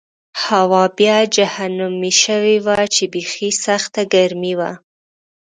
هوا 0.45 0.83
بیا 0.97 1.17
جهنمي 1.35 2.11
شوې 2.23 2.57
وه 2.65 2.75
چې 2.95 3.03
بېخي 3.13 3.49
سخته 3.65 4.01
ګرمي 4.13 4.53
وه. 4.59 4.71